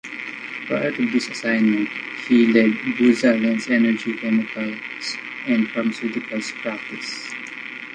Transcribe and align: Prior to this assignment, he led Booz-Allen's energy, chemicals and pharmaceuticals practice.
Prior 0.65 0.89
to 0.91 1.11
this 1.11 1.29
assignment, 1.29 1.87
he 2.27 2.51
led 2.51 2.71
Booz-Allen's 2.97 3.67
energy, 3.67 4.17
chemicals 4.17 4.75
and 5.45 5.67
pharmaceuticals 5.67 6.51
practice. 6.63 7.31